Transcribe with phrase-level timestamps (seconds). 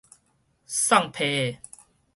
[0.65, 1.59] 送批的